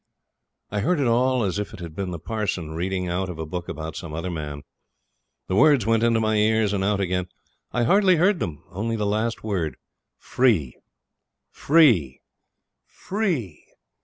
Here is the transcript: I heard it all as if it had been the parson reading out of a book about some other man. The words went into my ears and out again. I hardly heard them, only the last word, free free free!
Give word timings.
I 0.71 0.79
heard 0.79 0.99
it 0.99 1.05
all 1.05 1.43
as 1.43 1.59
if 1.59 1.75
it 1.75 1.79
had 1.79 1.95
been 1.95 2.09
the 2.09 2.17
parson 2.17 2.71
reading 2.71 3.07
out 3.07 3.29
of 3.29 3.37
a 3.37 3.45
book 3.45 3.69
about 3.69 3.95
some 3.95 4.13
other 4.15 4.31
man. 4.31 4.63
The 5.45 5.55
words 5.55 5.85
went 5.85 6.01
into 6.01 6.19
my 6.19 6.37
ears 6.37 6.73
and 6.73 6.83
out 6.83 6.99
again. 6.99 7.27
I 7.71 7.83
hardly 7.83 8.15
heard 8.15 8.39
them, 8.39 8.63
only 8.71 8.95
the 8.95 9.05
last 9.05 9.43
word, 9.43 9.77
free 10.17 10.75
free 11.51 12.19
free! 12.87 13.63